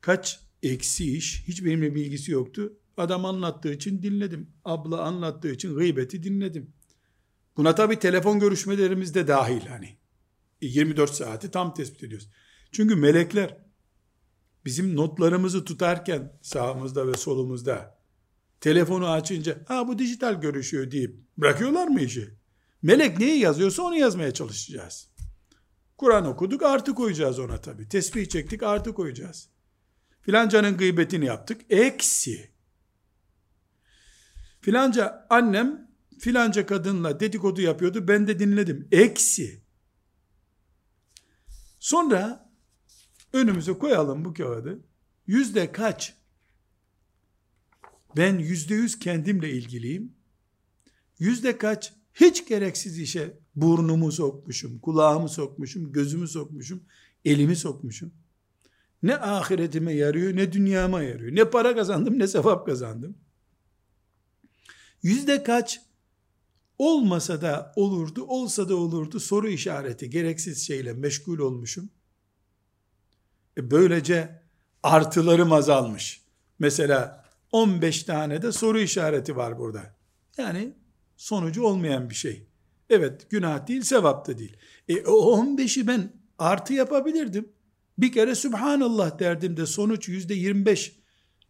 [0.00, 2.78] kaç eksi iş, hiç benimle bilgisi yoktu.
[2.96, 4.50] Adam anlattığı için dinledim.
[4.64, 6.72] Abla anlattığı için gıybeti dinledim.
[7.56, 9.96] Buna tabi telefon görüşmelerimiz de dahil hani.
[10.60, 12.30] 24 e, saati tam tespit ediyoruz.
[12.72, 13.58] Çünkü melekler
[14.64, 18.03] bizim notlarımızı tutarken sağımızda ve solumuzda
[18.64, 22.34] telefonu açınca ha bu dijital görüşüyor deyip bırakıyorlar mı işi?
[22.82, 25.08] Melek neyi yazıyorsa onu yazmaya çalışacağız.
[25.98, 27.88] Kur'an okuduk artı koyacağız ona tabi.
[27.88, 29.48] Tesbih çektik artı koyacağız.
[30.22, 31.60] Filancanın gıybetini yaptık.
[31.70, 32.50] Eksi.
[34.60, 38.08] Filanca annem filanca kadınla dedikodu yapıyordu.
[38.08, 38.88] Ben de dinledim.
[38.92, 39.62] Eksi.
[41.78, 42.50] Sonra
[43.32, 44.84] önümüze koyalım bu kağıdı.
[45.26, 46.23] Yüzde kaç?
[48.16, 50.12] Ben yüzde yüz kendimle ilgiliyim.
[51.18, 51.92] Yüzde kaç?
[52.14, 56.82] Hiç gereksiz işe burnumu sokmuşum, kulağımı sokmuşum, gözümü sokmuşum,
[57.24, 58.12] elimi sokmuşum.
[59.02, 61.36] Ne ahiretime yarıyor ne dünyama yarıyor.
[61.36, 63.18] Ne para kazandım ne sevap kazandım.
[65.02, 65.80] Yüzde kaç
[66.78, 71.90] olmasa da olurdu, olsa da olurdu soru işareti, gereksiz şeyle meşgul olmuşum.
[73.58, 74.42] E böylece
[74.82, 76.22] artılarım azalmış.
[76.58, 77.23] Mesela
[77.54, 79.96] 15 tane de soru işareti var burada.
[80.38, 80.74] Yani
[81.16, 82.46] sonucu olmayan bir şey.
[82.90, 84.56] Evet günah değil sevap da değil.
[84.88, 87.52] E o 15'i ben artı yapabilirdim.
[87.98, 91.00] Bir kere Subhanallah derdim de sonuç yüzde 25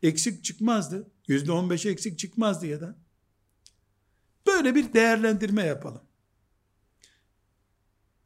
[0.02, 1.10] eksik çıkmazdı.
[1.28, 2.96] Yüzde 15 eksik çıkmazdı ya da.
[4.46, 6.02] Böyle bir değerlendirme yapalım.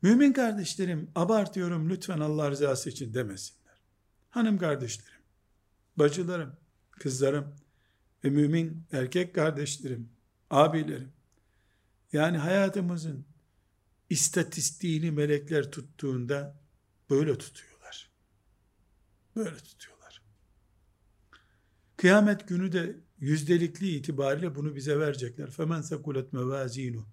[0.03, 3.83] Mümin kardeşlerim abartıyorum lütfen Allah rızası için demesinler.
[4.31, 5.23] Hanım kardeşlerim,
[5.97, 6.57] bacılarım,
[6.91, 7.55] kızlarım
[8.24, 10.10] ve mümin erkek kardeşlerim,
[10.50, 11.12] abilerim.
[12.14, 13.26] Yani hayatımızın
[14.10, 16.60] istatistiğini melekler tuttuğunda
[17.10, 18.12] böyle tutuyorlar.
[19.36, 20.22] Böyle tutuyorlar.
[21.98, 25.48] Kıyamet günü de yüzdelikli itibariyle bunu bize verecekler.
[25.48, 27.04] فَمَنْ سَكُلَتْ مَوَازِينُ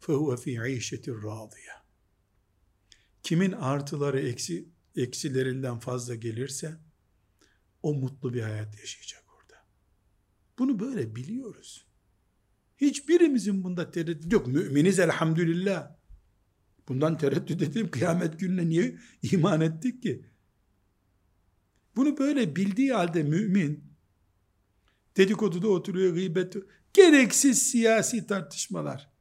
[0.00, 1.76] فَهُوَ فِي عَيْشَةٍ رَاضِيَةٍ
[3.22, 6.76] Kimin artıları eksi, eksilerinden fazla gelirse
[7.82, 9.19] o mutlu bir hayat yaşayacak orada.
[10.61, 11.85] Bunu böyle biliyoruz.
[12.77, 14.47] Hiçbirimizin bunda tereddüt yok.
[14.47, 15.95] Müminiz elhamdülillah.
[16.87, 18.97] Bundan tereddüt edip kıyamet gününe niye
[19.31, 20.25] iman ettik ki?
[21.95, 23.83] Bunu böyle bildiği halde mümin
[25.17, 26.55] dedikoduda oturuyor, gıybet
[26.93, 29.11] gereksiz siyasi tartışmalar,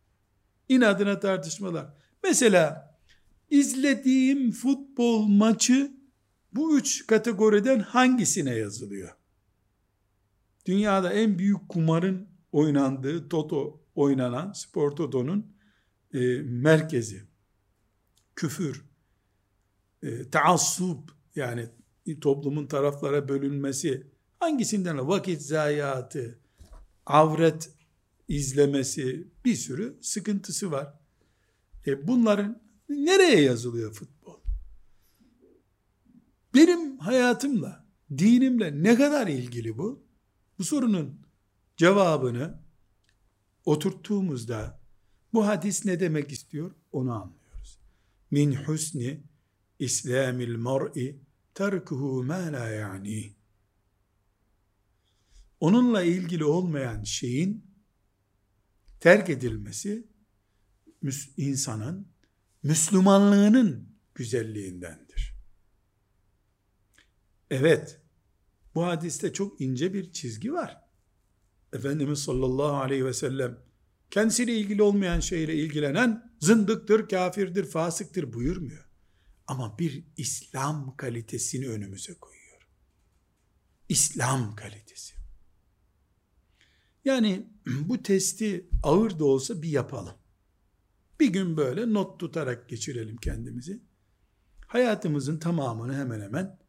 [0.68, 1.94] inadına tartışmalar.
[2.22, 2.94] Mesela
[3.50, 5.92] izlediğim futbol maçı
[6.53, 9.19] bu üç kategoriden hangisine yazılıyor?
[10.66, 15.57] Dünyada en büyük kumarın oynandığı Toto oynanan Spor Toto'nun
[16.14, 17.23] e, merkezi.
[18.37, 18.85] Küfür,
[20.03, 21.68] e, taassup yani
[22.20, 24.07] toplumun taraflara bölünmesi
[24.40, 26.38] hangisinden vakit zayiatı,
[27.07, 27.70] avret
[28.29, 30.94] izlemesi bir sürü sıkıntısı var.
[31.87, 34.40] E bunların nereye yazılıyor futbol?
[36.55, 37.87] Benim hayatımla,
[38.18, 40.10] dinimle ne kadar ilgili bu?
[40.61, 41.20] Bu sorunun
[41.77, 42.61] cevabını
[43.64, 44.81] oturttuğumuzda
[45.33, 47.79] bu hadis ne demek istiyor onu anlıyoruz.
[48.31, 49.23] Min husni
[49.79, 51.20] İslamil mar'i
[51.55, 53.35] terkuhu ma la yani.
[55.61, 57.64] Onunla ilgili olmayan şeyin
[59.01, 60.07] terk edilmesi
[61.37, 62.09] insanın
[62.62, 65.35] Müslümanlığının güzelliğindendir.
[67.51, 67.99] Evet,
[68.81, 70.81] bu hadiste çok ince bir çizgi var.
[71.73, 73.59] Efendimiz sallallahu aleyhi ve sellem
[74.11, 78.88] kendisiyle ilgili olmayan şeyle ilgilenen zındıktır, kafirdir, fasıktır buyurmuyor.
[79.47, 82.69] Ama bir İslam kalitesini önümüze koyuyor.
[83.88, 85.14] İslam kalitesi.
[87.05, 90.14] Yani bu testi ağır da olsa bir yapalım.
[91.21, 93.83] Bir gün böyle not tutarak geçirelim kendimizi.
[94.66, 96.61] Hayatımızın tamamını hemen hemen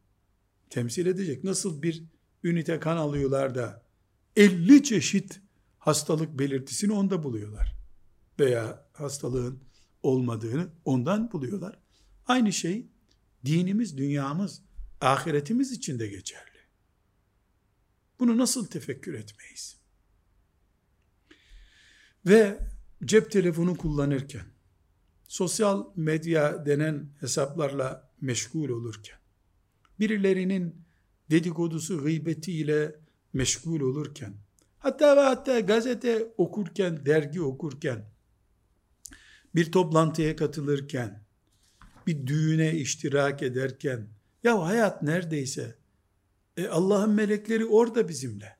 [0.71, 1.43] temsil edecek.
[1.43, 2.03] Nasıl bir
[2.43, 3.85] ünite kan alıyorlar da
[4.35, 5.41] 50 çeşit
[5.79, 7.75] hastalık belirtisini onda buluyorlar.
[8.39, 9.59] Veya hastalığın
[10.03, 11.79] olmadığını ondan buluyorlar.
[12.25, 12.87] Aynı şey
[13.45, 14.61] dinimiz, dünyamız,
[15.01, 16.51] ahiretimiz için de geçerli.
[18.19, 19.77] Bunu nasıl tefekkür etmeyiz?
[22.25, 22.59] Ve
[23.05, 24.45] cep telefonu kullanırken,
[25.27, 29.19] sosyal medya denen hesaplarla meşgul olurken,
[30.01, 30.75] birilerinin
[31.29, 32.95] dedikodusu, gıybetiyle
[33.33, 34.33] meşgul olurken,
[34.79, 38.11] hatta ve hatta gazete okurken, dergi okurken,
[39.55, 41.23] bir toplantıya katılırken,
[42.07, 44.07] bir düğüne iştirak ederken,
[44.43, 45.75] ya hayat neredeyse,
[46.57, 48.57] e Allah'ın melekleri orada bizimle.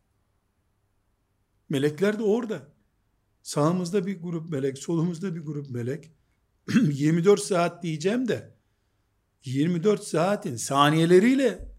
[1.70, 2.72] Melekler de orada.
[3.44, 6.12] Sağımızda bir grup melek, solumuzda bir grup melek.
[6.92, 8.51] 24 saat diyeceğim de
[9.44, 11.72] 24 saatin saniyeleriyle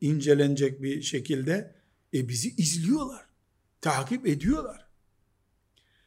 [0.00, 1.74] incelenecek bir şekilde
[2.14, 3.26] e bizi izliyorlar.
[3.80, 4.86] Takip ediyorlar.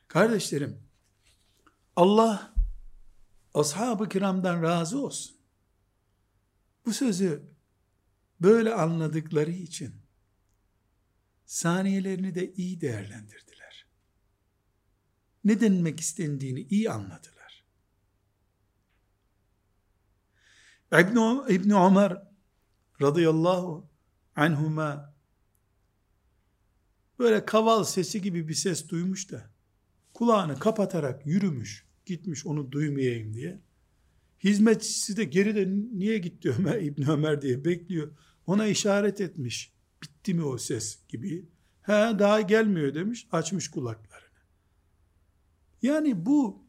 [0.07, 0.77] Kardeşlerim
[1.95, 2.53] Allah
[3.53, 5.35] ashab-ı kiramdan razı olsun.
[6.85, 7.43] Bu sözü
[8.41, 9.95] böyle anladıkları için
[11.45, 13.85] saniyelerini de iyi değerlendirdiler.
[15.43, 17.36] Ne denmek istendiğini iyi anladılar.
[20.91, 22.21] İbn İbn Ömer
[23.01, 23.89] radıyallahu
[24.35, 25.13] anhuma
[27.19, 29.49] böyle kaval sesi gibi bir ses duymuş da
[30.13, 33.59] kulağını kapatarak yürümüş gitmiş onu duymayayım diye.
[34.43, 38.11] Hizmetçisi de geride niye gitti Ömer İbn Ömer diye bekliyor.
[38.45, 39.73] Ona işaret etmiş.
[40.03, 41.45] Bitti mi o ses gibi.
[41.81, 44.27] He daha gelmiyor demiş açmış kulaklarını.
[45.81, 46.65] Yani bu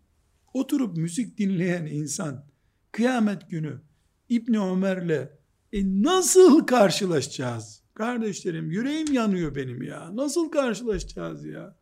[0.55, 2.47] oturup müzik dinleyen insan
[2.93, 3.81] kıyamet günü
[4.29, 5.29] İbn Ömer'le
[5.73, 10.17] e nasıl karşılaşacağız Kardeşlerim yüreğim yanıyor benim ya.
[10.17, 11.77] Nasıl karşılaşacağız ya?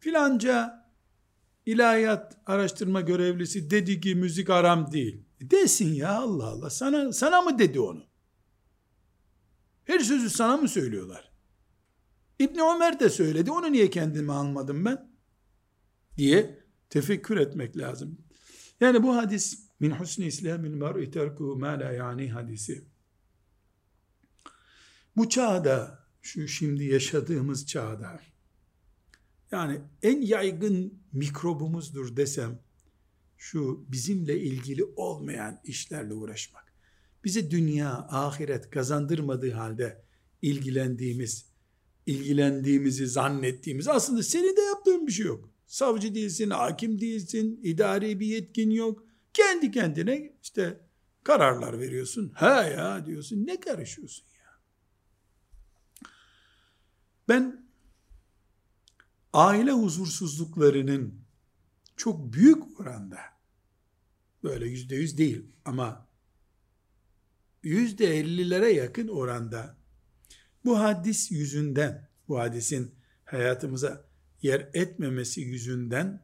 [0.00, 0.86] Filanca
[1.66, 5.24] ilahiyat araştırma görevlisi dedi ki müzik aram değil.
[5.40, 6.70] E desin ya Allah Allah.
[6.70, 8.04] Sana, sana mı dedi onu?
[9.84, 11.32] Her sözü sana mı söylüyorlar?
[12.38, 13.50] İbni Ömer de söyledi.
[13.50, 15.10] Onu niye kendime almadım ben?
[16.16, 18.18] Diye tefekkür etmek lazım.
[18.80, 22.84] Yani bu hadis min husni islamil mer'i terkuhu ma la yani hadisi.
[25.16, 28.20] Bu çağda, şu şimdi yaşadığımız çağda,
[29.50, 32.58] yani en yaygın mikrobumuzdur desem,
[33.36, 36.74] şu bizimle ilgili olmayan işlerle uğraşmak.
[37.24, 40.04] Bize dünya, ahiret kazandırmadığı halde
[40.42, 41.46] ilgilendiğimiz,
[42.06, 45.50] ilgilendiğimizi zannettiğimiz, aslında senin de yaptığın bir şey yok.
[45.66, 49.03] Savcı değilsin, hakim değilsin, idari bir yetkin yok.
[49.34, 50.80] Kendi kendine işte
[51.24, 52.32] kararlar veriyorsun.
[52.34, 54.60] Ha ya diyorsun, ne karışıyorsun ya?
[57.28, 57.66] Ben
[59.32, 61.24] aile huzursuzluklarının
[61.96, 63.18] çok büyük oranda
[64.42, 66.08] böyle yüzde yüz değil ama
[67.62, 69.76] yüzde ellilere yakın oranda
[70.64, 74.04] bu hadis yüzünden bu hadisin hayatımıza
[74.42, 76.23] yer etmemesi yüzünden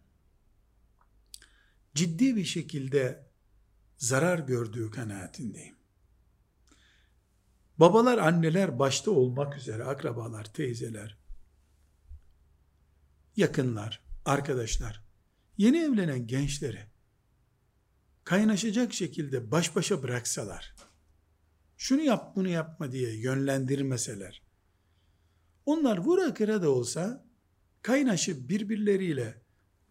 [1.95, 3.31] ciddi bir şekilde
[3.97, 5.77] zarar gördüğü kanaatindeyim.
[7.79, 11.19] Babalar, anneler başta olmak üzere akrabalar, teyzeler,
[13.37, 15.05] yakınlar, arkadaşlar,
[15.57, 16.87] yeni evlenen gençleri
[18.25, 20.75] kaynaşacak şekilde baş başa bıraksalar,
[21.77, 24.43] şunu yap bunu yapma diye yönlendirmeseler,
[25.67, 27.27] onlar vura kıra da olsa
[27.83, 29.40] kaynaşıp birbirleriyle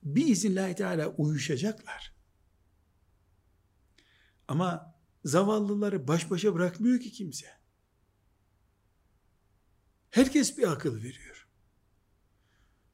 [0.03, 2.13] biiznillahü teala uyuşacaklar.
[4.47, 4.95] Ama
[5.25, 7.47] zavallıları baş başa bırakmıyor ki kimse.
[10.09, 11.47] Herkes bir akıl veriyor.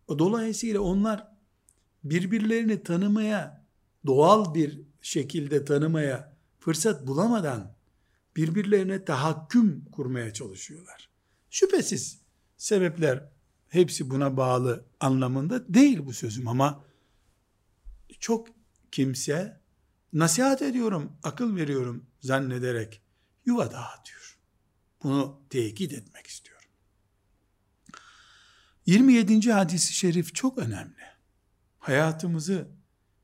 [0.10, 1.28] Dolayısıyla onlar
[2.04, 3.66] birbirlerini tanımaya,
[4.06, 7.76] doğal bir şekilde tanımaya fırsat bulamadan
[8.36, 11.10] birbirlerine tahakküm kurmaya çalışıyorlar.
[11.50, 12.22] Şüphesiz
[12.58, 13.30] sebepler
[13.68, 16.85] hepsi buna bağlı anlamında değil bu sözüm ama
[18.20, 18.48] çok
[18.92, 19.62] kimse
[20.14, 23.02] nasihat ediyorum, akıl veriyorum zannederek
[23.46, 24.40] yuva dağıtıyor.
[25.04, 26.70] Bunu tekit etmek istiyorum.
[28.86, 29.52] 27.
[29.52, 31.06] hadisi şerif çok önemli.
[31.80, 32.68] Hayatımızı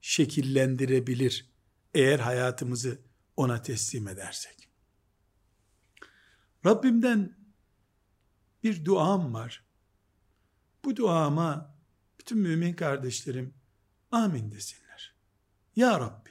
[0.01, 1.51] şekillendirebilir
[1.93, 3.01] eğer hayatımızı
[3.37, 4.69] ona teslim edersek.
[6.65, 7.37] Rabbimden
[8.63, 9.65] bir duam var.
[10.85, 11.75] Bu duama
[12.19, 13.53] bütün mümin kardeşlerim
[14.11, 15.15] amin desinler.
[15.75, 16.29] Ya Rabbi,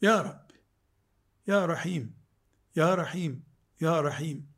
[0.00, 0.54] Ya Rabbi,
[1.46, 2.16] Ya Rahim,
[2.74, 3.44] Ya Rahim,
[3.80, 4.48] Ya Rahim.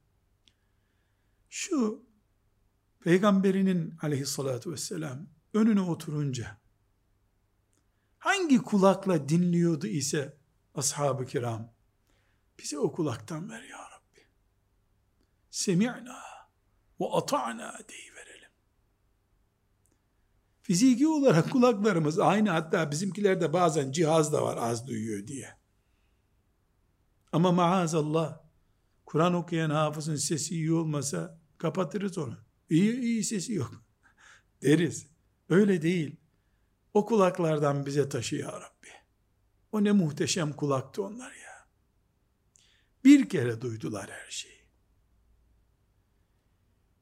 [1.48, 2.04] Şu
[3.00, 6.60] peygamberinin aleyhissalatu vesselam önüne oturunca
[8.18, 10.36] hangi kulakla dinliyordu ise
[10.74, 11.72] ashab-ı kiram
[12.58, 14.26] bize o kulaktan ver ya Rabbi.
[15.50, 16.22] Semi'na
[17.00, 18.09] ve ata'na deyiverelim.
[20.70, 25.48] Fiziki olarak kulaklarımız aynı hatta bizimkilerde bazen cihaz da var az duyuyor diye.
[27.32, 28.38] Ama maazallah
[29.06, 32.38] Kur'an okuyan hafızın sesi iyi olmasa kapatırız onu.
[32.68, 33.84] İyi, iyi sesi yok.
[34.62, 35.06] Deriz.
[35.48, 36.16] Öyle değil.
[36.94, 38.88] O kulaklardan bize taşı ya Rabbi.
[39.72, 41.68] O ne muhteşem kulaktı onlar ya.
[43.04, 44.59] Bir kere duydular her şeyi.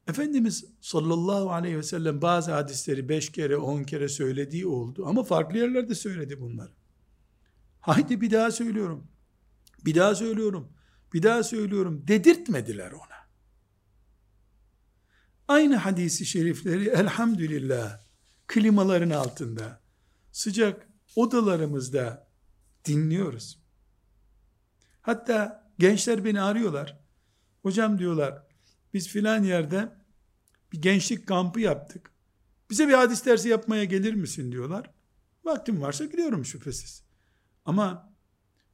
[0.09, 5.05] Efendimiz sallallahu aleyhi ve sellem bazı hadisleri beş kere on kere söylediği oldu.
[5.07, 6.71] Ama farklı yerlerde söyledi bunları.
[7.79, 9.07] Haydi bir daha söylüyorum.
[9.85, 10.73] Bir daha söylüyorum.
[11.13, 12.07] Bir daha söylüyorum.
[12.07, 13.19] Dedirtmediler ona.
[15.47, 17.99] Aynı hadisi şerifleri elhamdülillah
[18.47, 19.81] klimaların altında,
[20.31, 22.27] sıcak odalarımızda
[22.85, 23.59] dinliyoruz.
[25.01, 26.99] Hatta gençler beni arıyorlar.
[27.61, 28.43] Hocam diyorlar,
[28.93, 29.98] biz filan yerde
[30.71, 32.11] bir gençlik kampı yaptık.
[32.69, 34.91] Bize bir hadis dersi yapmaya gelir misin diyorlar.
[35.43, 37.03] Vaktim varsa gidiyorum şüphesiz.
[37.65, 38.13] Ama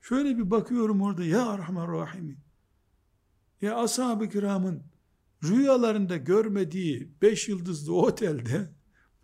[0.01, 2.39] şöyle bir bakıyorum orada ya Rahman Rahim.
[3.61, 4.83] Ya ashab-ı kiramın
[5.43, 8.71] rüyalarında görmediği beş yıldızlı otelde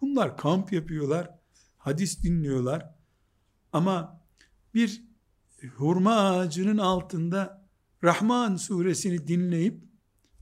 [0.02, 1.30] bunlar kamp yapıyorlar,
[1.78, 2.96] hadis dinliyorlar.
[3.74, 4.22] Ama
[4.74, 5.04] bir
[5.76, 7.68] hurma ağacının altında
[8.04, 9.84] Rahman suresini dinleyip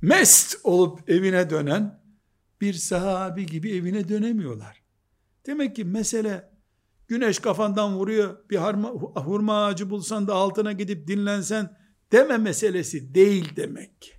[0.01, 1.98] mest olup evine dönen
[2.61, 4.83] bir sahabi gibi evine dönemiyorlar.
[5.45, 6.49] Demek ki mesele
[7.07, 8.89] güneş kafandan vuruyor bir hurma,
[9.21, 11.77] hurma ağacı bulsan da altına gidip dinlensen
[12.11, 14.11] deme meselesi değil demek ki.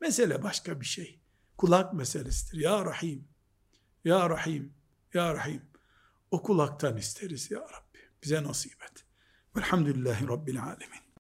[0.00, 1.20] Mesele başka bir şey.
[1.56, 2.58] Kulak meselesidir.
[2.60, 3.28] Ya Rahim,
[4.04, 4.72] Ya Rahim,
[5.14, 5.62] Ya Rahim.
[6.30, 7.98] O kulaktan isteriz Ya Rabbi.
[8.22, 9.04] Bize nasip et.
[9.56, 11.03] Velhamdülillahi Rabbil Alemin.